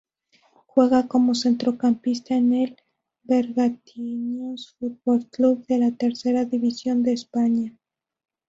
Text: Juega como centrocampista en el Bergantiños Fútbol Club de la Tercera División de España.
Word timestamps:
Juega 0.65 1.07
como 1.07 1.35
centrocampista 1.35 2.33
en 2.33 2.55
el 2.55 2.75
Bergantiños 3.21 4.71
Fútbol 4.79 5.27
Club 5.27 5.63
de 5.67 5.77
la 5.77 5.91
Tercera 5.91 6.43
División 6.43 7.03
de 7.03 7.13
España. 7.13 7.77